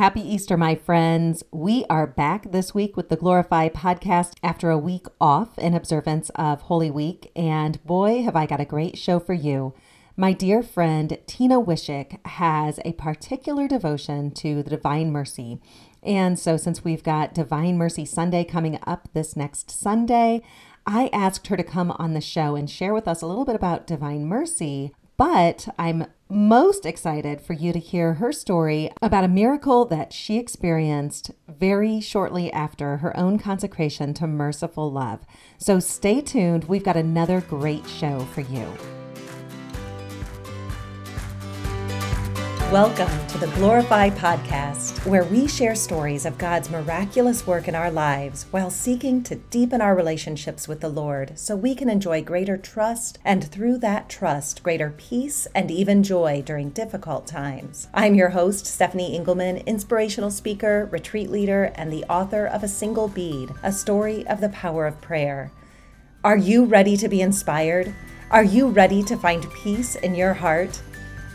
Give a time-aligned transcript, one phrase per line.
[0.00, 1.44] Happy Easter, my friends.
[1.52, 6.30] We are back this week with the Glorify podcast after a week off in observance
[6.36, 7.30] of Holy Week.
[7.36, 9.74] And boy, have I got a great show for you.
[10.16, 15.60] My dear friend Tina Wishik has a particular devotion to the Divine Mercy.
[16.02, 20.40] And so, since we've got Divine Mercy Sunday coming up this next Sunday,
[20.86, 23.54] I asked her to come on the show and share with us a little bit
[23.54, 24.94] about Divine Mercy.
[25.18, 30.38] But I'm most excited for you to hear her story about a miracle that she
[30.38, 35.20] experienced very shortly after her own consecration to merciful love.
[35.58, 36.64] So stay tuned.
[36.64, 38.66] We've got another great show for you.
[42.70, 47.90] Welcome to the Glorify Podcast, where we share stories of God's miraculous work in our
[47.90, 52.56] lives while seeking to deepen our relationships with the Lord so we can enjoy greater
[52.56, 57.88] trust and through that trust, greater peace and even joy during difficult times.
[57.92, 63.08] I'm your host, Stephanie Engelman, inspirational speaker, retreat leader, and the author of A Single
[63.08, 65.50] Bead, a story of the power of prayer.
[66.22, 67.92] Are you ready to be inspired?
[68.30, 70.80] Are you ready to find peace in your heart?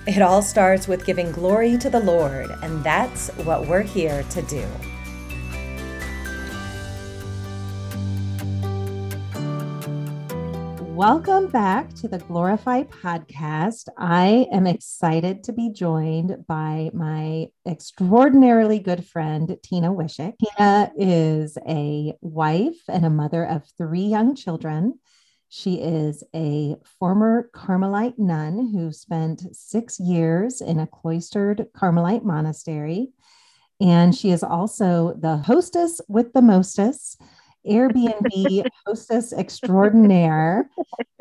[0.07, 4.41] It all starts with giving glory to the Lord, and that's what we're here to
[4.43, 4.63] do.
[10.93, 13.87] Welcome back to the Glorify podcast.
[13.97, 20.35] I am excited to be joined by my extraordinarily good friend, Tina Wishik.
[20.37, 24.99] Tina is a wife and a mother of three young children.
[25.57, 33.13] She is a former Carmelite nun who spent six years in a cloistered Carmelite monastery.
[33.79, 37.15] And she is also the hostess with the mostess,
[37.65, 40.69] Airbnb hostess extraordinaire,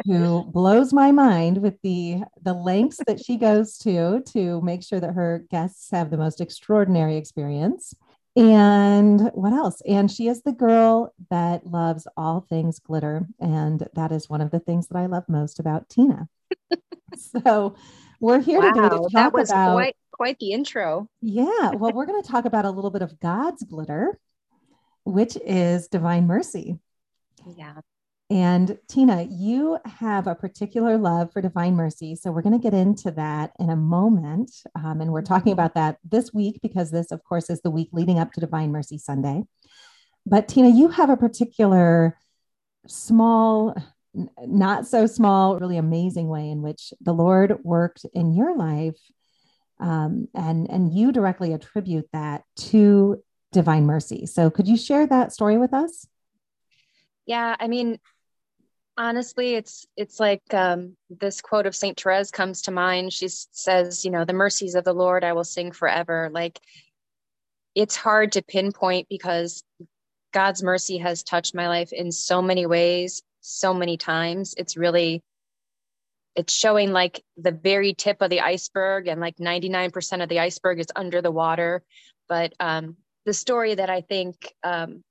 [0.05, 4.98] who blows my mind with the, the lengths that she goes to to make sure
[4.98, 7.94] that her guests have the most extraordinary experience.
[8.36, 9.80] And what else?
[9.86, 13.28] And she is the girl that loves all things glitter.
[13.38, 16.28] And that is one of the things that I love most about Tina.
[17.17, 17.77] so
[18.20, 21.08] we're here wow, today to talk that was about quite, quite the intro.
[21.20, 21.70] Yeah.
[21.70, 24.18] Well, we're going to talk about a little bit of God's glitter,
[25.05, 26.78] which is divine mercy.
[27.56, 27.74] Yeah.
[28.34, 32.17] And Tina, you have a particular love for Divine Mercy.
[32.17, 34.50] So we're going to get into that in a moment.
[34.74, 37.90] Um, and we're talking about that this week because this, of course, is the week
[37.92, 39.44] leading up to Divine Mercy Sunday.
[40.27, 42.18] But Tina, you have a particular
[42.89, 43.77] small,
[44.44, 48.98] not so small, really amazing way in which the Lord worked in your life.
[49.78, 54.27] Um, and, and you directly attribute that to Divine Mercy.
[54.27, 56.08] So could you share that story with us?
[57.27, 57.98] Yeah, I mean,
[58.96, 63.12] honestly it's it's like um, this quote of saint therese comes to mind.
[63.12, 66.30] She says you know the mercies of the lord i will sing forever.
[66.32, 66.60] Like
[67.74, 69.64] it's hard to pinpoint because
[70.32, 74.55] god's mercy has touched my life in so many ways so many times.
[74.56, 75.22] It's really
[76.34, 80.80] it's showing like the very tip of the iceberg and like 99% of the iceberg
[80.80, 81.84] is under the water.
[82.28, 85.02] But um, the story that i think um,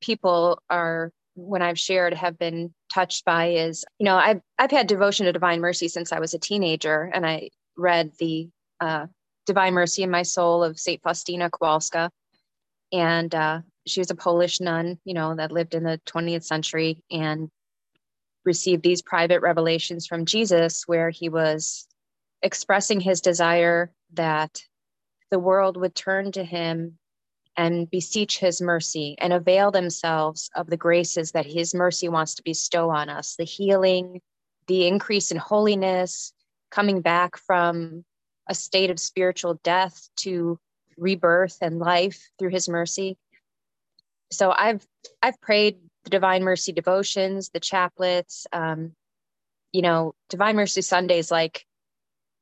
[0.00, 4.86] people are when I've shared have been touched by is, you know, I've I've had
[4.86, 8.48] devotion to Divine Mercy since I was a teenager, and I read the
[8.80, 9.06] uh,
[9.46, 12.10] Divine Mercy in My Soul of Saint Faustina Kowalska,
[12.92, 17.02] and uh, she was a Polish nun, you know, that lived in the 20th century
[17.10, 17.50] and
[18.44, 21.86] received these private revelations from Jesus, where he was
[22.42, 24.62] expressing his desire that
[25.30, 26.98] the world would turn to him
[27.56, 32.42] and beseech his mercy and avail themselves of the graces that his mercy wants to
[32.42, 34.20] bestow on us the healing,
[34.66, 36.32] the increase in holiness,
[36.70, 38.04] coming back from
[38.48, 40.58] a state of spiritual death to
[40.96, 43.16] rebirth and life through his mercy.
[44.30, 44.86] So I've
[45.22, 48.46] I've prayed the Divine Mercy devotions, the chaplets.
[48.52, 48.92] Um,
[49.72, 51.66] you know, Divine Mercy Sundays like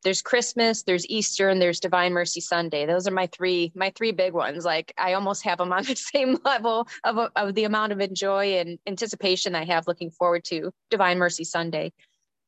[0.03, 2.87] there's Christmas, there's Easter, and there's Divine Mercy Sunday.
[2.87, 4.65] Those are my three my three big ones.
[4.65, 8.58] Like I almost have them on the same level of, of the amount of enjoy
[8.58, 11.93] and anticipation I have looking forward to Divine Mercy Sunday.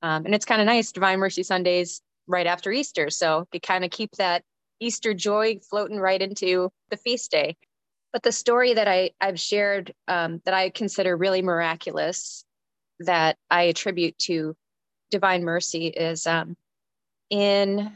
[0.02, 0.92] Um, and it's kind of nice.
[0.92, 4.42] Divine Mercy Sundays right after Easter, so you kind of keep that
[4.80, 7.56] Easter joy floating right into the feast day.
[8.12, 12.44] But the story that I I've shared um, that I consider really miraculous
[13.00, 14.56] that I attribute to
[15.10, 16.26] Divine Mercy is.
[16.26, 16.56] Um,
[17.32, 17.90] in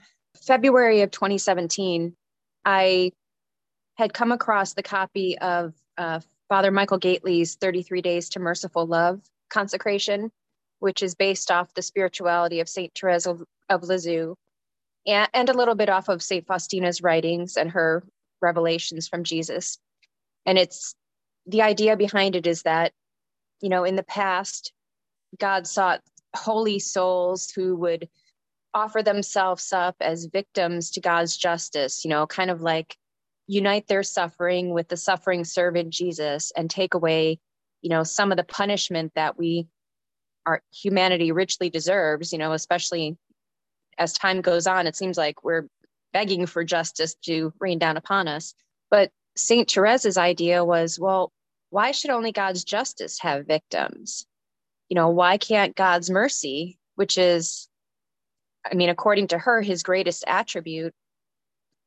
[0.47, 2.17] February of 2017,
[2.65, 3.13] I
[3.97, 9.21] had come across the copy of uh, Father Michael Gaitley's 33 Days to Merciful Love
[9.51, 10.33] consecration,
[10.79, 12.91] which is based off the spirituality of St.
[12.99, 14.37] Therese of, of Lisieux
[15.07, 16.47] and, and a little bit off of St.
[16.47, 18.03] Faustina's writings and her
[18.41, 19.79] revelations from Jesus.
[20.47, 20.95] And it's
[21.47, 22.93] the idea behind it is that,
[23.61, 24.73] you know, in the past,
[25.39, 26.01] God sought
[26.35, 28.09] holy souls who would
[28.77, 32.97] offer themselves up as victims to God's justice, you know, kind of like
[33.47, 37.41] unite their suffering with the suffering servant Jesus and take away,
[37.81, 39.67] you know, some of the punishment that we
[40.45, 43.17] our humanity richly deserves, you know, especially
[43.99, 45.67] as time goes on, it seems like we're
[46.13, 48.55] begging for justice to rain down upon us.
[48.91, 49.67] But St.
[49.73, 51.33] Therese's idea was, well,
[51.71, 54.27] why should only God's justice have victims?
[54.91, 57.69] You know, why can't God's mercy, which is,
[58.71, 60.93] I mean, according to her, his greatest attribute,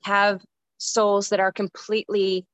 [0.04, 0.44] have
[0.78, 2.46] souls that are completely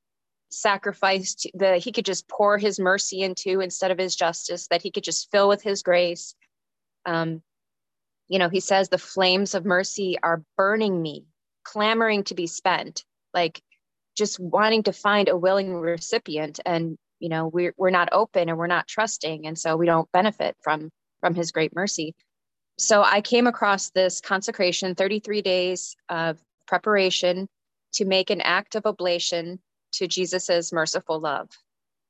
[0.50, 4.90] sacrificed that he could just pour his mercy into instead of his justice that he
[4.90, 6.34] could just fill with his grace.
[7.04, 7.42] Um,
[8.28, 11.26] you know he says the flames of mercy are burning me
[11.64, 13.60] clamoring to be spent like
[14.16, 16.58] just wanting to find a willing recipient.
[16.64, 19.46] And you know we're, we're not open and we're not trusting.
[19.46, 20.90] And so we don't benefit from
[21.20, 22.14] from his great mercy
[22.78, 27.48] so i came across this consecration 33 days of preparation
[27.92, 29.58] to make an act of oblation
[29.92, 31.48] to jesus's merciful love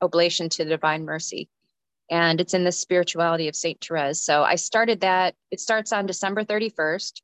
[0.03, 1.49] oblation to the divine mercy.
[2.11, 4.21] And it's in the spirituality of saint therese.
[4.21, 7.21] So i started that it starts on december 31st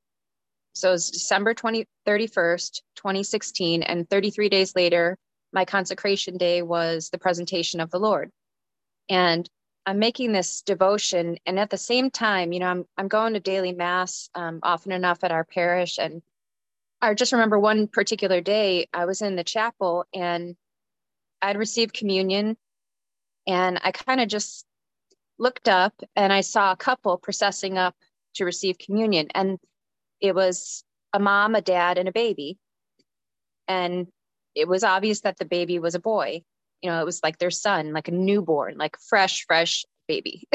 [0.74, 5.16] so it's december 20, 31st 2016 and 33 days later
[5.52, 8.30] my consecration day was the presentation of the Lord.
[9.08, 9.48] And
[9.84, 11.38] I'm making this devotion.
[11.44, 14.92] And at the same time, you know, I'm, I'm going to daily mass um, often
[14.92, 15.98] enough at our parish.
[15.98, 16.22] And
[17.00, 20.56] I just remember one particular day I was in the chapel and
[21.40, 22.56] I'd received communion.
[23.46, 24.64] And I kind of just
[25.38, 27.96] looked up and I saw a couple processing up
[28.34, 29.28] to receive communion.
[29.34, 29.58] And
[30.20, 32.56] it was a mom, a dad, and a baby.
[33.66, 34.06] And
[34.54, 36.44] it was obvious that the baby was a boy.
[36.82, 40.48] You know, it was like their son, like a newborn, like fresh, fresh baby.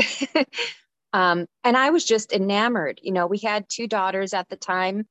[1.13, 2.99] um, and I was just enamored.
[3.01, 5.07] You know, we had two daughters at the time.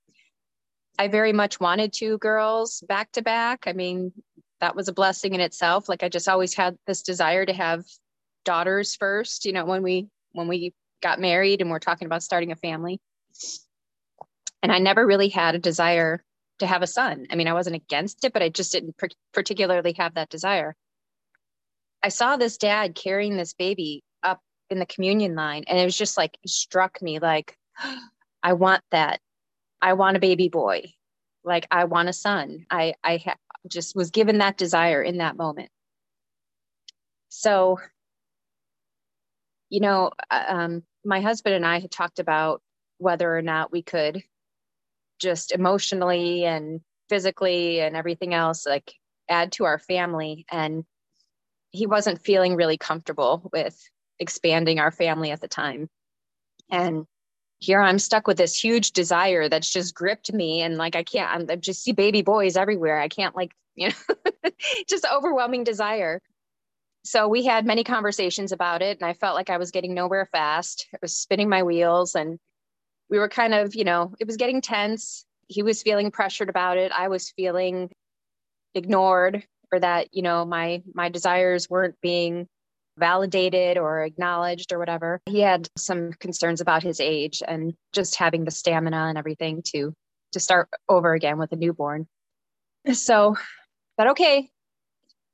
[0.99, 3.65] I very much wanted two girls back to back.
[3.67, 4.13] I mean,
[4.61, 5.89] that was a blessing in itself.
[5.89, 7.85] Like I just always had this desire to have
[8.45, 10.73] daughters first, you know, when we when we
[11.03, 13.01] got married and we're talking about starting a family.
[14.62, 16.25] And I never really had a desire
[16.59, 17.27] to have a son.
[17.31, 20.75] I mean, I wasn't against it, but I just didn't per- particularly have that desire.
[22.03, 24.41] I saw this dad carrying this baby up
[24.71, 27.57] in the communion line, and it was just like, struck me like,
[28.43, 29.21] I want that.
[29.83, 30.93] I want a baby boy.
[31.45, 32.67] Like, I want a son.
[32.71, 33.37] I, I ha-
[33.69, 35.71] just was given that desire in that moment.
[37.29, 37.79] So,
[39.69, 42.63] you know, uh, um, my husband and I had talked about
[42.99, 44.23] whether or not we could
[45.19, 48.93] just emotionally and physically and everything else like
[49.29, 50.85] add to our family and
[51.76, 53.78] he wasn't feeling really comfortable with
[54.19, 55.88] expanding our family at the time.
[56.70, 57.06] And
[57.58, 60.62] here i'm stuck with this huge desire that's just gripped me.
[60.62, 62.99] And like i can't I'm, i just see baby boys everywhere.
[62.99, 64.50] I can't like you know
[64.88, 66.20] just overwhelming desire.
[67.05, 70.26] So we had many conversations about it and i felt like i was getting nowhere
[70.26, 70.87] fast.
[70.94, 72.38] I was spinning my wheels and
[73.08, 75.25] we were kind of, you know, it was getting tense.
[75.49, 76.90] He was feeling pressured about it.
[76.90, 77.90] I was feeling
[78.75, 82.47] ignored or that, you know, my my desires weren't being
[82.99, 85.21] validated or acknowledged or whatever.
[85.26, 89.93] He had some concerns about his age and just having the stamina and everything to
[90.33, 92.07] to start over again with a newborn.
[92.93, 93.37] So,
[93.97, 94.47] but okay, I'm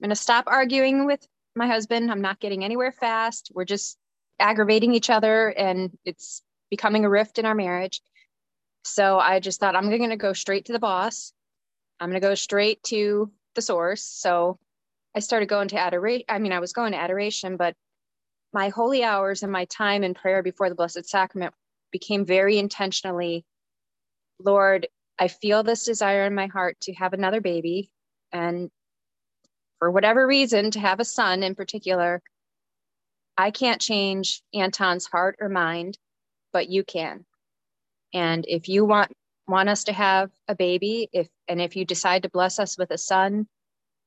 [0.00, 2.11] going to stop arguing with my husband.
[2.11, 3.50] I'm not getting anywhere fast.
[3.54, 3.99] We're just
[4.38, 8.00] aggravating each other and it's becoming a rift in our marriage.
[8.85, 11.33] So I just thought I'm going to go straight to the boss.
[12.00, 14.02] I'm going to go straight to the source.
[14.02, 14.59] So
[15.14, 16.25] I started going to adoration.
[16.28, 17.75] I mean, I was going to adoration, but
[18.52, 21.54] my holy hours and my time in prayer before the Blessed Sacrament
[21.90, 23.44] became very intentionally
[24.44, 24.88] Lord,
[25.21, 27.90] I feel this desire in my heart to have another baby.
[28.32, 28.71] And
[29.78, 32.23] for whatever reason, to have a son in particular,
[33.37, 35.97] I can't change Anton's heart or mind
[36.52, 37.25] but you can.
[38.14, 39.12] And if you want
[39.49, 42.90] want us to have a baby, if and if you decide to bless us with
[42.92, 43.47] a son,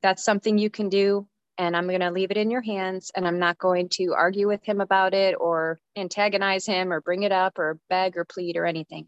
[0.01, 1.27] that's something you can do.
[1.59, 3.11] And I'm going to leave it in your hands.
[3.15, 7.21] And I'm not going to argue with him about it or antagonize him or bring
[7.21, 9.07] it up or beg or plead or anything.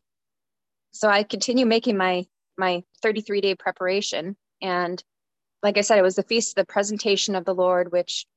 [0.91, 2.25] So I continue making my
[2.59, 4.37] my 33 day preparation.
[4.61, 5.03] And
[5.63, 8.27] like I said, it was the feast of the presentation of the Lord, which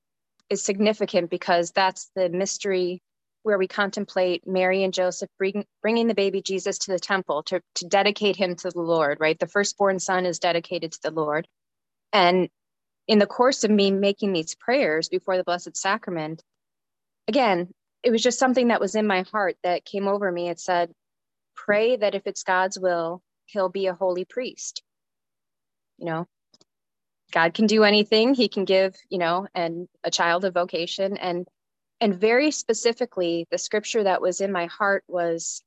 [0.49, 3.03] is significant because that's the mystery
[3.43, 7.61] where we contemplate Mary and Joseph bring, bringing the baby Jesus to the temple to,
[7.77, 9.39] to dedicate him to the Lord, right?
[9.39, 11.49] The firstborn son is dedicated to the Lord.
[12.13, 12.49] And
[13.09, 16.43] in the course of me making these prayers before the Blessed Sacrament,
[17.29, 17.69] again,
[18.03, 20.49] it was just something that was in my heart that came over me.
[20.49, 20.93] It said,
[21.55, 24.83] pray that if it's God's will, he'll be a holy priest.
[25.99, 26.29] You know,
[27.33, 28.35] God can do anything.
[28.35, 31.17] He can give, you know, and a child a vocation.
[31.17, 31.47] And
[32.01, 35.63] and very specifically, the scripture that was in my heart was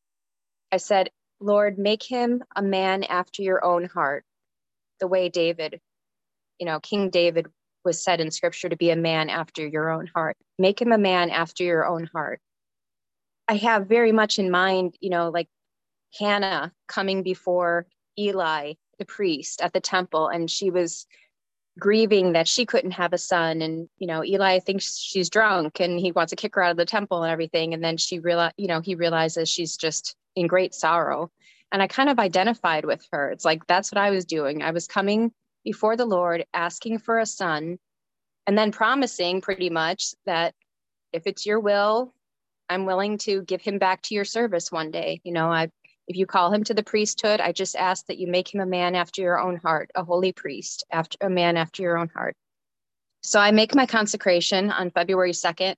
[0.71, 4.25] I said, Lord, make him a man after your own heart,
[4.99, 5.79] the way David,
[6.57, 7.47] you know, King David
[7.85, 10.37] was said in scripture to be a man after your own heart.
[10.57, 12.39] Make him a man after your own heart.
[13.47, 15.49] I have very much in mind, you know, like
[16.17, 17.85] Hannah coming before
[18.17, 21.05] Eli, the priest at the temple, and she was
[21.79, 23.61] grieving that she couldn't have a son.
[23.61, 26.77] And, you know, Eli thinks she's drunk and he wants to kick her out of
[26.77, 27.73] the temple and everything.
[27.73, 31.31] And then she realized, you know, he realizes she's just in great sorrow.
[31.71, 33.31] And I kind of identified with her.
[33.31, 34.61] It's like, that's what I was doing.
[34.61, 35.31] I was coming
[35.63, 37.79] before the Lord, asking for a son,
[38.45, 40.53] and then promising pretty much that
[41.13, 42.13] if it's your will,
[42.69, 45.21] I'm willing to give him back to your service one day.
[45.23, 45.69] You know, I
[46.07, 48.65] if you call him to the priesthood, I just ask that you make him a
[48.65, 52.35] man after your own heart, a holy priest, after a man after your own heart.
[53.21, 55.75] So I make my consecration on February 2nd.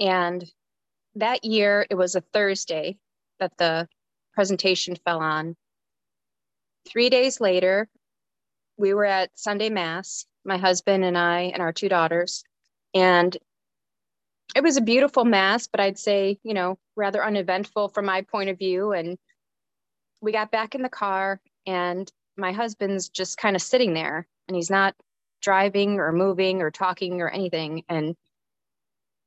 [0.00, 0.44] And
[1.14, 2.98] that year, it was a Thursday
[3.40, 3.88] that the
[4.34, 5.56] presentation fell on.
[6.86, 7.88] Three days later,
[8.76, 12.44] we were at Sunday Mass, my husband and I, and our two daughters.
[12.94, 13.36] And
[14.54, 18.50] it was a beautiful Mass, but I'd say, you know, rather uneventful from my point
[18.50, 18.92] of view.
[18.92, 19.18] And
[20.20, 24.56] we got back in the car and my husband's just kind of sitting there and
[24.56, 24.94] he's not
[25.42, 27.84] driving or moving or talking or anything.
[27.88, 28.16] And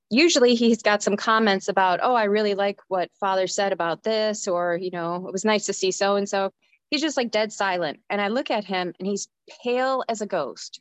[0.10, 4.46] usually he's got some comments about oh i really like what father said about this
[4.46, 6.52] or you know it was nice to see so and so
[6.92, 8.00] he's just like dead silent.
[8.10, 9.28] And i look at him and he's
[9.64, 10.80] pale as a ghost.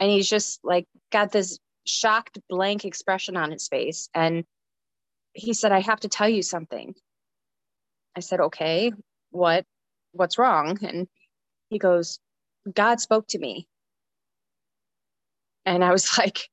[0.00, 4.08] And he's just like got this shocked blank expression on his face.
[4.14, 4.44] And
[5.34, 6.94] he said i have to tell you something.
[8.16, 8.92] I said okay
[9.36, 9.64] what
[10.12, 10.78] what's wrong?
[10.82, 11.08] And
[11.70, 12.18] he goes
[12.74, 13.68] god spoke to me.
[15.64, 16.48] And i was like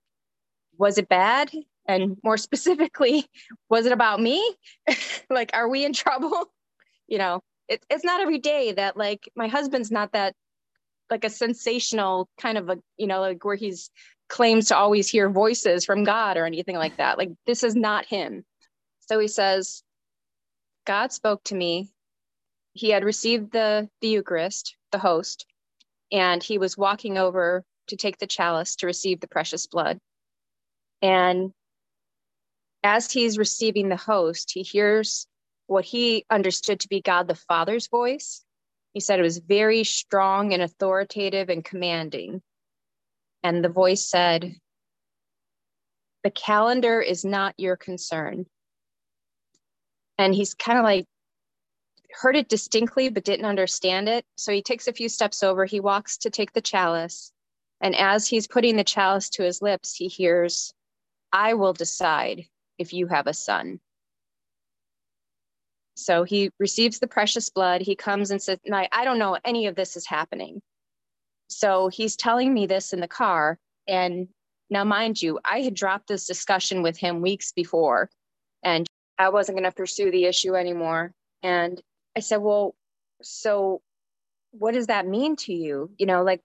[0.78, 1.52] was it bad?
[1.86, 3.26] And more specifically
[3.70, 4.56] was it about me?
[5.30, 6.52] Like are we in trouble?
[7.08, 10.36] You know it, it's not every day that like my husband's not that
[11.10, 13.90] like a sensational kind of a you know like where he's
[14.30, 17.18] claims to always hear voices from god or anything like that.
[17.18, 18.44] Like this is not him.
[19.00, 19.84] So he says
[20.86, 21.93] god spoke to me
[22.74, 25.46] he had received the, the Eucharist, the host,
[26.12, 30.00] and he was walking over to take the chalice to receive the precious blood.
[31.02, 31.52] And
[32.84, 35.28] as he's receiving the host, he hears
[35.68, 38.44] what he understood to be God the Father's voice.
[38.94, 42.42] He said it was very strong and authoritative and commanding.
[43.44, 44.56] And the voice said,
[46.24, 48.46] The calendar is not your concern.
[50.18, 51.06] And he's kind of like
[52.14, 54.26] heard it distinctly but didn't understand it.
[54.36, 57.32] So he takes a few steps over, he walks to take the chalice.
[57.82, 60.74] And as he's putting the chalice to his lips, he hears,
[61.32, 62.46] I will decide
[62.78, 63.80] if you have a son.
[65.96, 67.82] So he receives the precious blood.
[67.82, 70.62] He comes and says, I, I don't know any of this is happening.
[71.50, 73.60] So he's telling me this in the car.
[73.88, 74.28] And
[74.70, 78.10] now, mind you, I had dropped this discussion with him weeks before,
[78.64, 78.88] and
[79.20, 81.12] I wasn't going to pursue the issue anymore.
[81.44, 81.80] And
[82.16, 82.76] I said, well,
[83.22, 83.82] so
[84.52, 85.92] what does that mean to you?
[85.98, 86.42] You know, like,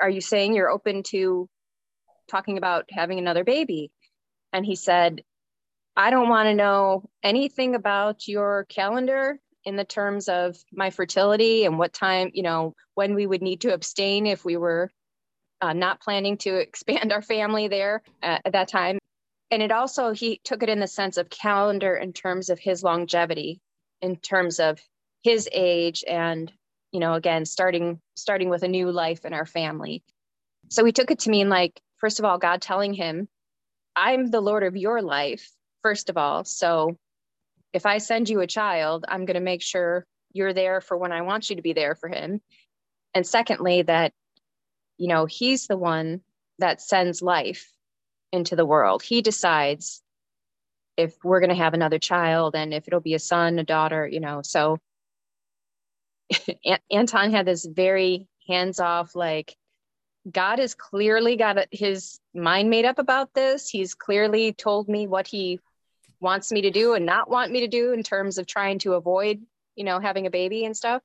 [0.00, 1.48] are you saying you're open to
[2.28, 3.90] talking about having another baby?
[4.52, 5.22] And he said,
[5.96, 11.64] I don't want to know anything about your calendar in the terms of my fertility
[11.64, 14.90] and what time, you know, when we would need to abstain if we were
[15.60, 18.98] uh, not planning to expand our family there at that time.
[19.50, 22.82] And it also, he took it in the sense of calendar in terms of his
[22.82, 23.60] longevity,
[24.02, 24.78] in terms of
[25.22, 26.52] his age and
[26.92, 30.02] you know again starting starting with a new life in our family.
[30.70, 33.28] So he took it to mean like first of all god telling him
[33.96, 35.50] i'm the lord of your life
[35.82, 36.44] first of all.
[36.44, 36.96] So
[37.72, 41.12] if i send you a child i'm going to make sure you're there for when
[41.12, 42.40] i want you to be there for him.
[43.14, 44.12] And secondly that
[44.98, 46.20] you know he's the one
[46.58, 47.70] that sends life
[48.32, 49.02] into the world.
[49.02, 50.02] He decides
[50.96, 54.06] if we're going to have another child and if it'll be a son a daughter
[54.06, 54.42] you know.
[54.42, 54.78] So
[56.90, 59.56] Anton had this very hands off, like,
[60.30, 63.68] God has clearly got his mind made up about this.
[63.68, 65.60] He's clearly told me what he
[66.20, 68.94] wants me to do and not want me to do in terms of trying to
[68.94, 69.40] avoid,
[69.76, 71.02] you know, having a baby and stuff.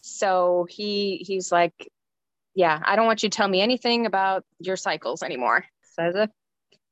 [0.00, 1.90] So he he's like,
[2.54, 5.64] yeah, I don't want you to tell me anything about your cycles anymore.
[5.82, 6.28] Says,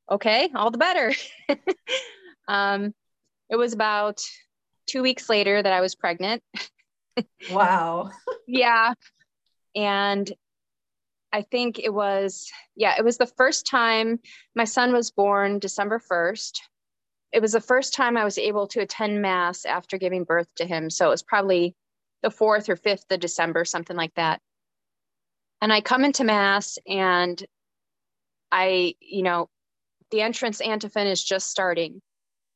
[0.09, 1.13] okay, all the better.
[2.47, 2.93] um,
[3.49, 4.21] it was about
[4.85, 6.43] two weeks later that I was pregnant.
[7.51, 8.11] Wow.
[8.47, 8.93] yeah.
[9.75, 10.31] And
[11.33, 14.19] I think it was, yeah, it was the first time
[14.55, 16.59] my son was born December 1st.
[17.31, 20.65] It was the first time I was able to attend Mass after giving birth to
[20.65, 20.89] him.
[20.89, 21.75] So it was probably
[22.21, 24.41] the 4th or 5th of December, something like that.
[25.61, 27.41] And I come into Mass and
[28.51, 29.47] I, you know,
[30.09, 32.01] the entrance antiphon is just starting.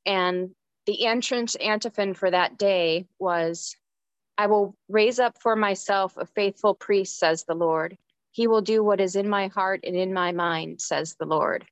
[0.05, 0.51] And
[0.85, 3.75] the entrance antiphon for that day was
[4.37, 7.97] I will raise up for myself a faithful priest, says the Lord.
[8.31, 11.65] He will do what is in my heart and in my mind, says the Lord.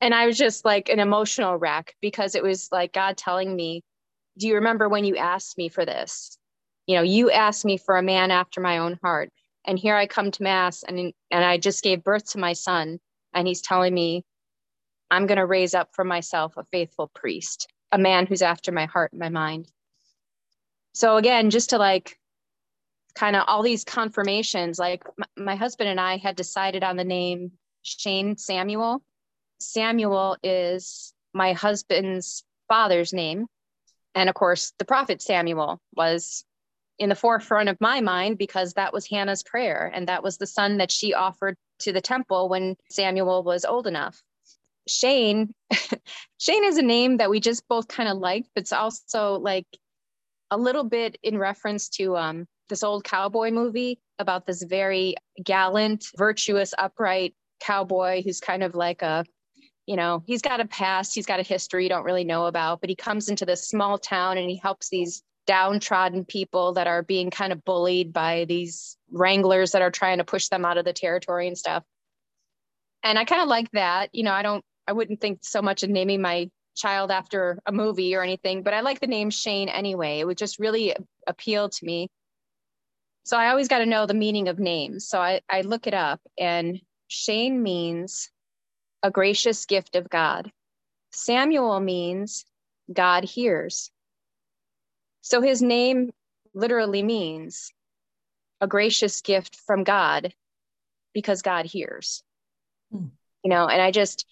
[0.00, 3.82] And I was just like an emotional wreck because it was like God telling me,
[4.38, 6.38] Do you remember when you asked me for this?
[6.86, 9.30] You know, you asked me for a man after my own heart.
[9.66, 13.00] And here I come to Mass and, and I just gave birth to my son.
[13.34, 14.24] And he's telling me,
[15.10, 18.86] I'm going to raise up for myself a faithful priest, a man who's after my
[18.86, 19.70] heart and my mind.
[20.96, 22.18] So, again, just to like
[23.14, 24.78] kind of all these confirmations.
[24.78, 29.02] Like m- my husband and I had decided on the name Shane Samuel.
[29.58, 33.46] Samuel is my husband's father's name.
[34.14, 36.44] And of course, the prophet Samuel was
[36.98, 39.90] in the forefront of my mind because that was Hannah's prayer.
[39.92, 43.86] And that was the son that she offered to the temple when Samuel was old
[43.86, 44.22] enough.
[44.88, 45.52] Shane,
[46.38, 49.66] Shane is a name that we just both kind of liked, but it's also like
[50.50, 56.06] a little bit in reference to um, this old cowboy movie about this very gallant,
[56.16, 59.24] virtuous, upright cowboy who's kind of like a,
[59.86, 62.80] you know, he's got a past, he's got a history you don't really know about,
[62.80, 67.02] but he comes into this small town and he helps these downtrodden people that are
[67.02, 70.84] being kind of bullied by these wranglers that are trying to push them out of
[70.84, 71.84] the territory and stuff.
[73.04, 74.10] And I kind of like that.
[74.12, 77.72] You know, I don't, I wouldn't think so much of naming my child after a
[77.72, 80.20] movie or anything, but I like the name Shane anyway.
[80.20, 80.94] It would just really
[81.26, 82.08] appeal to me.
[83.24, 85.08] So I always got to know the meaning of names.
[85.08, 88.30] So I, I look it up, and Shane means
[89.02, 90.52] a gracious gift of God.
[91.12, 92.44] Samuel means
[92.92, 93.90] God hears.
[95.22, 96.12] So his name
[96.54, 97.72] literally means
[98.60, 100.32] a gracious gift from God
[101.12, 102.22] because God hears.
[102.92, 103.06] Hmm.
[103.42, 104.26] You know, and I just,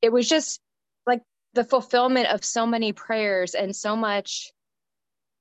[0.00, 0.60] it was just
[1.54, 4.52] the fulfillment of so many prayers and so much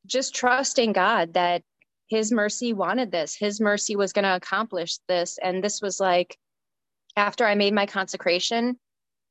[0.06, 1.63] just trusting God that
[2.08, 3.36] his mercy wanted this.
[3.36, 5.38] His mercy was going to accomplish this.
[5.41, 6.38] And this was like
[7.17, 8.78] after i made my consecration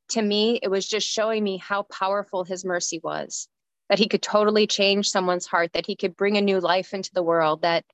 [0.08, 3.48] to me it was just showing me how powerful his mercy was
[3.88, 7.10] that he could totally change someone's heart that he could bring a new life into
[7.14, 7.84] the world that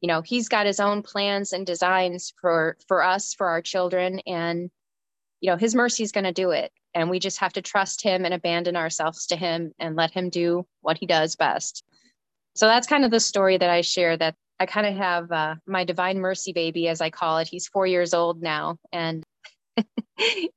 [0.00, 4.20] you know he's got his own plans and designs for for us for our children.
[4.26, 4.70] And
[5.40, 8.02] you know his mercy is going to do it and we just have to trust
[8.02, 11.84] him and abandon ourselves to him and let him do what he does best
[12.54, 15.54] so that's kind of the story that I share that I kind of have uh,
[15.66, 17.48] my divine mercy baby, as I call it.
[17.48, 18.78] He's four years old now.
[18.92, 19.24] And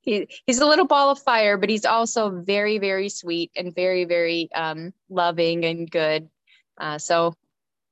[0.02, 4.06] he, he's a little ball of fire, but he's also very, very sweet and very,
[4.06, 6.30] very um, loving and good.
[6.80, 7.34] Uh, so,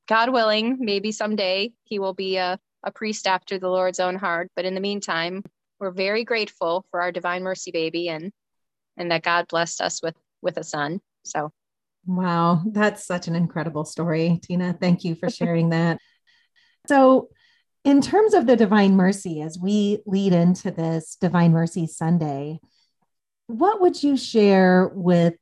[0.07, 4.51] God willing, maybe someday he will be a, a priest after the Lord's own heart.
[4.55, 5.43] But in the meantime,
[5.79, 8.31] we're very grateful for our divine mercy baby and
[8.97, 11.01] and that God blessed us with with a son.
[11.23, 11.51] So
[12.07, 14.77] Wow, that's such an incredible story, Tina.
[14.79, 15.97] Thank you for sharing that.
[16.87, 17.29] So,
[17.83, 22.59] in terms of the Divine Mercy, as we lead into this Divine Mercy Sunday,
[23.47, 25.35] what would you share with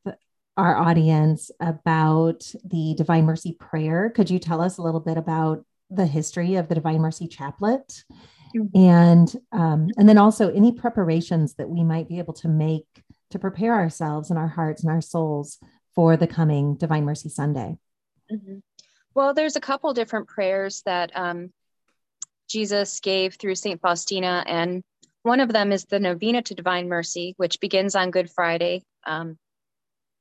[0.58, 4.10] our audience about the Divine Mercy prayer?
[4.10, 8.04] Could you tell us a little bit about the history of the Divine Mercy Chaplet?
[8.76, 12.86] And um, and then also any preparations that we might be able to make
[13.32, 15.60] to prepare ourselves and our hearts and our souls
[15.96, 17.78] for the coming Divine Mercy Sunday?
[18.32, 18.58] Mm-hmm.
[19.16, 21.52] Well, there's a couple different prayers that um,
[22.48, 23.80] Jesus gave through St.
[23.82, 24.84] Faustina, and
[25.24, 28.84] one of them is the Novena to Divine Mercy, which begins on Good Friday.
[29.06, 29.38] Um,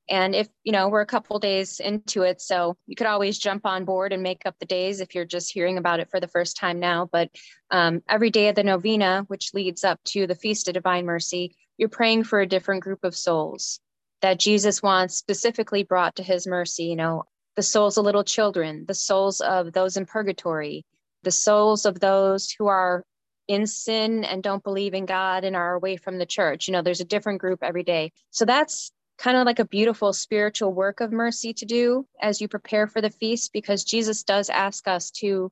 [0.09, 3.65] and if, you know, we're a couple days into it, so you could always jump
[3.65, 6.29] on board and make up the days if you're just hearing about it for the
[6.29, 7.09] first time now.
[7.11, 7.31] But
[7.71, 11.55] um, every day of the novena, which leads up to the Feast of Divine Mercy,
[11.79, 13.81] you're praying for a different group of souls
[14.21, 17.25] that Jesus wants specifically brought to his mercy, you know,
[17.57, 20.85] the souls of little children, the souls of those in purgatory,
[21.23, 23.05] the souls of those who are
[23.49, 26.69] in sin and don't believe in God and are away from the church.
[26.69, 28.13] You know, there's a different group every day.
[28.31, 32.49] So that's kind of like a beautiful spiritual work of mercy to do as you
[32.49, 35.51] prepare for the feast because Jesus does ask us to,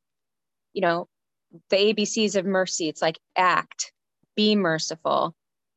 [0.72, 1.08] you know,
[1.68, 2.88] the ABCs of mercy.
[2.88, 3.92] It's like act,
[4.36, 5.34] be merciful.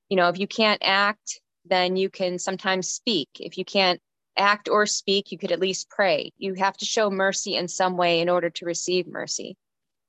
[0.10, 3.30] You know, if you can't act, then you can sometimes speak.
[3.40, 4.02] If you can't
[4.38, 6.32] act or speak, you could at least pray.
[6.38, 9.56] You have to show mercy in some way in order to receive mercy.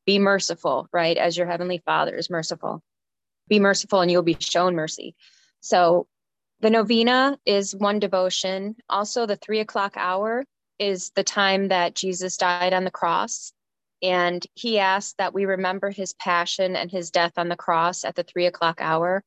[0.07, 1.17] Be merciful, right?
[1.17, 2.83] As your heavenly Father is merciful.
[3.49, 5.15] Be merciful and you'll be shown mercy.
[5.61, 6.07] So
[6.61, 8.77] the novena is one devotion.
[8.89, 10.45] Also, the three o'clock hour
[10.79, 13.53] is the time that Jesus died on the cross.
[14.03, 18.15] And he asked that we remember his passion and his death on the cross at
[18.15, 19.25] the three o'clock hour.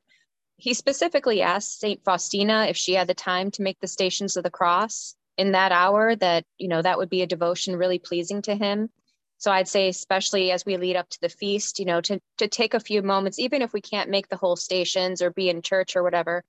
[0.57, 2.03] He specifically asked St.
[2.03, 5.71] Faustina if she had the time to make the stations of the cross in that
[5.71, 8.89] hour, that, you know, that would be a devotion really pleasing to him.
[9.37, 12.47] So I'd say, especially as we lead up to the feast, you know, to, to
[12.47, 15.61] take a few moments, even if we can't make the whole stations or be in
[15.61, 16.43] church or whatever,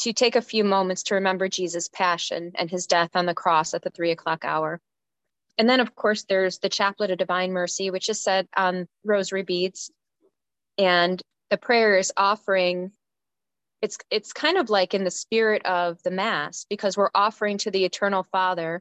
[0.00, 3.74] to take a few moments to remember Jesus' passion and his death on the cross
[3.74, 4.80] at the three o'clock hour.
[5.58, 9.42] And then, of course, there's the Chaplet of Divine Mercy, which is said on rosary
[9.42, 9.90] beads.
[10.78, 12.92] And the prayer is offering,
[13.82, 17.70] it's, it's kind of like in the spirit of the Mass, because we're offering to
[17.70, 18.80] the Eternal Father,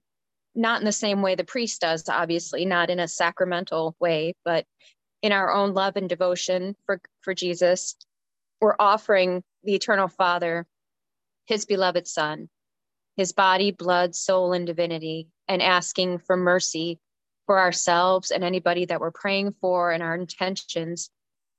[0.56, 4.66] not in the same way the priest does, obviously, not in a sacramental way, but
[5.22, 7.98] in our own love and devotion for, for Jesus,
[8.62, 10.66] we're offering the Eternal Father
[11.50, 12.48] his beloved Son,
[13.18, 17.00] his body, blood, soul, and divinity, and asking for mercy
[17.48, 21.10] for ourselves and anybody that we're praying for and our intentions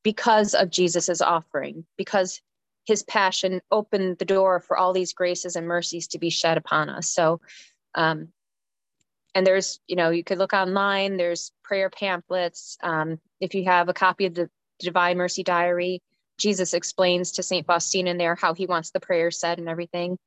[0.05, 2.41] because of Jesus's offering, because
[2.87, 6.89] his passion opened the door for all these graces and mercies to be shed upon
[6.89, 7.13] us.
[7.13, 7.41] So,
[7.97, 8.29] um,
[9.35, 12.79] and there's, you know, you could look online, there's prayer pamphlets.
[12.81, 14.49] Um, if you have a copy of the
[14.79, 16.01] Divine Mercy Diary,
[16.41, 17.67] Jesus explains to St.
[17.67, 20.19] Faustina in there how he wants the prayer said and everything.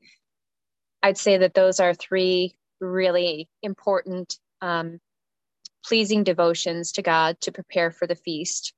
[1.02, 5.00] I'd say that those are three really important, um,
[5.84, 8.74] pleasing devotions to God to prepare for the feast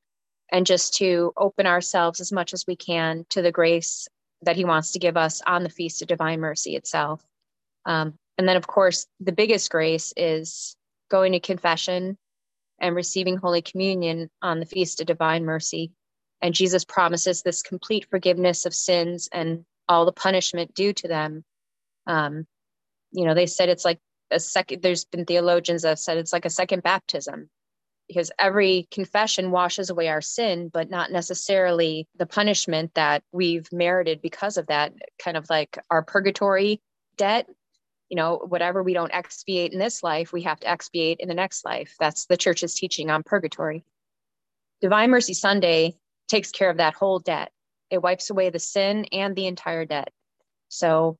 [0.51, 4.07] and just to open ourselves as much as we can to the grace
[4.41, 7.21] that He wants to give us on the Feast of Divine Mercy itself.
[7.85, 10.75] Um, and then, of course, the biggest grace is
[11.09, 12.17] going to confession
[12.79, 15.91] and receiving Holy Communion on the Feast of Divine Mercy
[16.41, 21.43] and Jesus promises this complete forgiveness of sins and all the punishment due to them.
[22.07, 22.45] Um,
[23.11, 23.99] you know, they said it's like
[24.31, 27.49] a second, there's been theologians that have said it's like a second baptism
[28.07, 34.21] because every confession washes away our sin, but not necessarily the punishment that we've merited
[34.21, 36.81] because of that, kind of like our purgatory
[37.17, 37.47] debt.
[38.09, 41.33] You know, whatever we don't expiate in this life, we have to expiate in the
[41.33, 41.95] next life.
[41.99, 43.83] That's the church's teaching on purgatory.
[44.81, 45.95] Divine Mercy Sunday
[46.27, 47.51] takes care of that whole debt.
[47.89, 50.11] It wipes away the sin and the entire debt.
[50.69, 51.17] So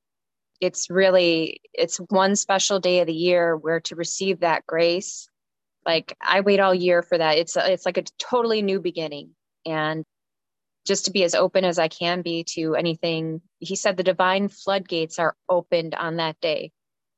[0.60, 5.28] it's really it's one special day of the year where to receive that grace
[5.84, 9.30] like i wait all year for that it's it's like a totally new beginning
[9.64, 10.04] and
[10.86, 14.48] just to be as open as i can be to anything he said the divine
[14.48, 16.70] floodgates are opened on that day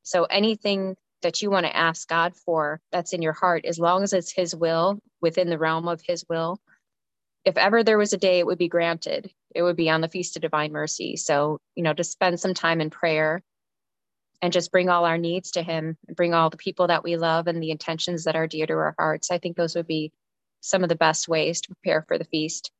[0.03, 4.03] so anything that you want to ask god for that's in your heart as long
[4.03, 6.59] as it's his will within the realm of his will
[7.45, 10.09] if ever there was a day it would be granted, it would be on the
[10.09, 11.15] Feast of Divine Mercy.
[11.15, 13.41] So, you know, to spend some time in prayer
[14.41, 17.47] and just bring all our needs to Him, bring all the people that we love
[17.47, 19.31] and the intentions that are dear to our hearts.
[19.31, 20.11] I think those would be
[20.61, 22.71] some of the best ways to prepare for the feast.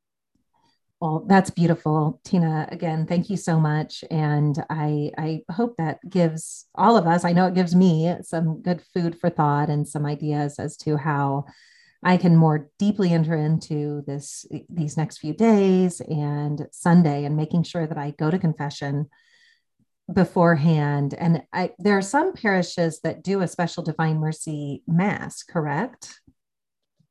[1.00, 2.68] Well, that's beautiful, Tina.
[2.70, 7.24] Again, thank you so much, and I I hope that gives all of us.
[7.24, 10.98] I know it gives me some good food for thought and some ideas as to
[10.98, 11.46] how
[12.02, 17.64] I can more deeply enter into this these next few days and Sunday and making
[17.64, 19.08] sure that I go to confession
[20.12, 21.14] beforehand.
[21.14, 26.20] And I, there are some parishes that do a special Divine Mercy Mass, correct?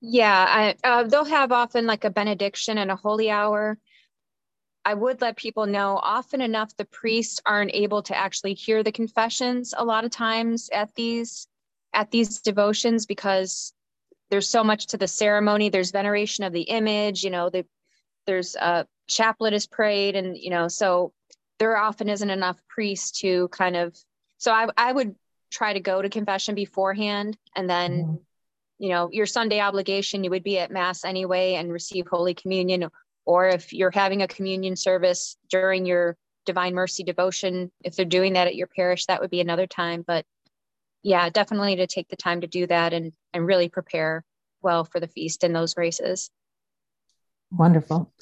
[0.01, 3.77] Yeah, I, uh, they'll have often like a benediction and a holy hour.
[4.85, 8.91] I would let people know often enough the priests aren't able to actually hear the
[8.91, 11.47] confessions a lot of times at these
[11.93, 13.73] at these devotions because
[14.29, 17.65] there's so much to the ceremony there's veneration of the image you know the,
[18.25, 21.13] there's a chaplet is prayed and you know so
[21.57, 23.97] there often isn't enough priests to kind of
[24.37, 25.15] so i, I would
[25.51, 28.15] try to go to confession beforehand and then mm-hmm.
[28.77, 32.89] you know your sunday obligation you would be at mass anyway and receive holy communion
[33.25, 36.15] or if you're having a communion service during your
[36.45, 40.03] divine mercy devotion if they're doing that at your parish that would be another time
[40.05, 40.25] but
[41.03, 44.23] yeah, definitely to take the time to do that and and really prepare
[44.61, 46.29] well for the feast in those races.
[47.51, 48.13] Wonderful.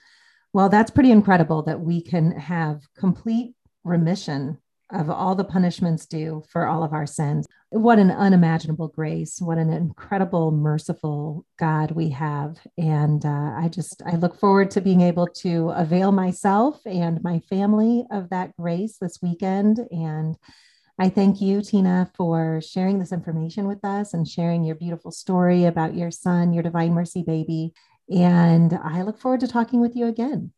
[0.53, 4.57] Well, that's pretty incredible that we can have complete remission
[4.91, 7.45] of all the punishments due for all of our sins.
[7.69, 9.41] What an unimaginable grace.
[9.41, 12.57] What an incredible, merciful God we have.
[12.77, 17.39] And uh, I just, I look forward to being able to avail myself and my
[17.49, 19.79] family of that grace this weekend.
[19.91, 20.37] And
[20.99, 25.65] I thank you, Tina, for sharing this information with us and sharing your beautiful story
[25.65, 27.73] about your son, your Divine Mercy baby.
[28.09, 30.53] And I look forward to talking with you again.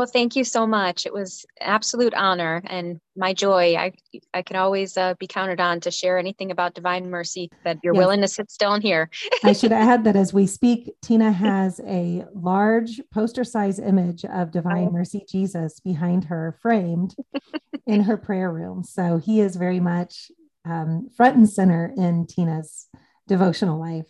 [0.00, 1.04] Well, thank you so much.
[1.04, 3.76] It was absolute honor and my joy.
[3.76, 3.92] I
[4.32, 7.92] I can always uh, be counted on to share anything about divine mercy that you're
[7.92, 8.00] yes.
[8.00, 9.10] willing to sit still and hear.
[9.44, 14.52] I should add that as we speak, Tina has a large poster size image of
[14.52, 14.92] divine oh.
[14.92, 17.14] mercy Jesus behind her, framed
[17.90, 18.82] in her prayer room.
[18.82, 20.30] So he is very much
[20.64, 22.88] um, front and center in Tina's
[23.26, 24.08] devotional life.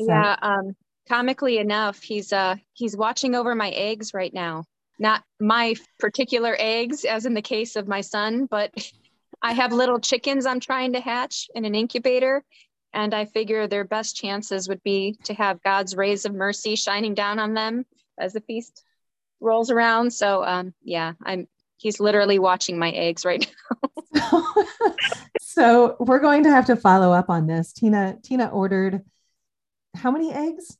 [0.00, 0.06] So.
[0.08, 0.36] Yeah.
[0.42, 0.76] Um,
[1.08, 4.64] comically enough, he's uh he's watching over my eggs right now
[4.98, 8.72] not my particular eggs, as in the case of my son, but
[9.42, 12.42] I have little chickens I'm trying to hatch in an incubator.
[12.92, 17.14] And I figure their best chances would be to have God's rays of mercy shining
[17.14, 17.84] down on them
[18.18, 18.84] as the feast
[19.40, 20.12] rolls around.
[20.12, 21.48] So, um, yeah, I'm
[21.84, 23.46] he's literally watching my eggs right
[24.14, 24.44] now.
[25.40, 27.72] so we're going to have to follow up on this.
[27.72, 29.02] Tina Tina ordered
[29.94, 30.76] how many eggs?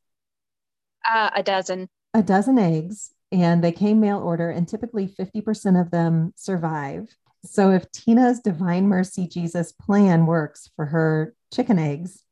[1.09, 1.88] Uh, a dozen.
[2.14, 7.09] A dozen eggs and they came mail order, and typically 50% of them survive.
[7.45, 12.23] So if Tina's Divine Mercy Jesus plan works for her chicken eggs,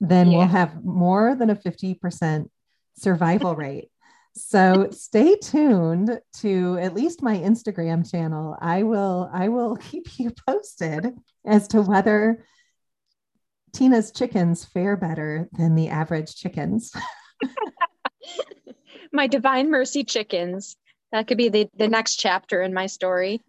[0.00, 0.38] then yeah.
[0.38, 2.48] we'll have more than a 50%
[2.98, 3.91] survival rate.
[4.34, 8.56] So stay tuned to at least my Instagram channel.
[8.60, 11.14] I will I will keep you posted
[11.46, 12.44] as to whether
[13.72, 16.92] Tina's chickens fare better than the average chickens.
[19.12, 20.76] my divine mercy chickens.
[21.10, 23.42] That could be the, the next chapter in my story.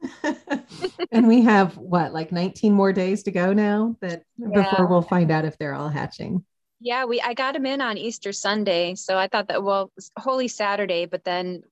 [1.12, 4.50] and we have what, like 19 more days to go now that yeah.
[4.50, 6.44] before we'll find out if they're all hatching.
[6.84, 8.96] Yeah, we I got them in on Easter Sunday.
[8.96, 11.64] So I thought that well, Holy Saturday, but then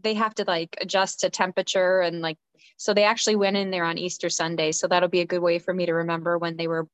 [0.00, 2.38] they have to like adjust to temperature and like
[2.76, 4.70] so they actually went in there on Easter Sunday.
[4.70, 6.86] So that'll be a good way for me to remember when they were,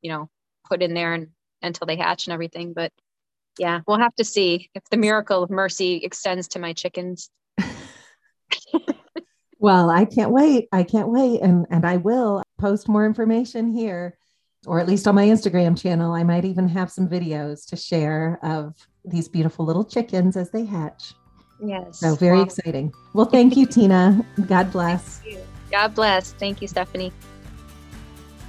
[0.00, 0.30] you know,
[0.66, 1.28] put in there and
[1.60, 2.72] until they hatch and everything.
[2.72, 2.90] But
[3.58, 7.28] yeah, we'll have to see if the miracle of mercy extends to my chickens.
[9.58, 10.68] well, I can't wait.
[10.72, 11.42] I can't wait.
[11.42, 14.16] And, and I will post more information here,
[14.66, 16.12] or at least on my Instagram channel.
[16.12, 20.64] I might even have some videos to share of these beautiful little chickens as they
[20.64, 21.14] hatch.
[21.64, 22.00] Yes.
[22.00, 22.92] So very exciting.
[23.12, 24.24] Well, thank you, Tina.
[24.46, 25.22] God bless.
[25.70, 26.32] God bless.
[26.32, 27.12] Thank you, Stephanie.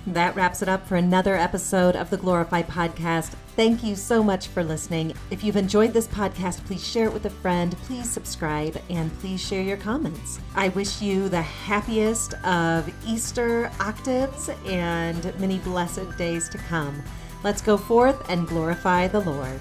[0.07, 3.33] That wraps it up for another episode of the Glorify Podcast.
[3.55, 5.13] Thank you so much for listening.
[5.29, 9.39] If you've enjoyed this podcast, please share it with a friend, please subscribe, and please
[9.39, 10.39] share your comments.
[10.55, 17.03] I wish you the happiest of Easter octaves and many blessed days to come.
[17.43, 19.59] Let's go forth and glorify the Lord.